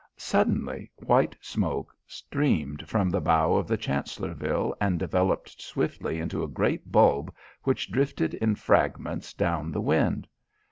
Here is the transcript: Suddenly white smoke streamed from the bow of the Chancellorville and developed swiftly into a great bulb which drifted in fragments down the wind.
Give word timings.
Suddenly 0.17 0.89
white 0.95 1.35
smoke 1.41 1.95
streamed 2.07 2.89
from 2.89 3.11
the 3.11 3.21
bow 3.21 3.53
of 3.53 3.67
the 3.67 3.77
Chancellorville 3.77 4.73
and 4.81 4.97
developed 4.97 5.61
swiftly 5.61 6.17
into 6.19 6.41
a 6.41 6.47
great 6.47 6.91
bulb 6.91 7.31
which 7.65 7.91
drifted 7.91 8.33
in 8.33 8.55
fragments 8.55 9.31
down 9.31 9.71
the 9.71 9.79
wind. 9.81 10.27